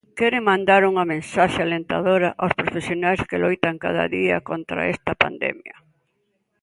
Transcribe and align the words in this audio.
Queren 0.17 0.43
mandar 0.51 0.81
unha 0.91 1.05
mensaxe 1.13 1.59
alentadora 1.63 2.29
aos 2.41 2.53
profesionais 2.61 3.21
que 3.29 3.41
loitan 3.43 3.75
cada 3.85 4.05
día 4.17 4.37
contra 4.49 4.81
esta 4.93 5.13
pandemia. 5.23 5.75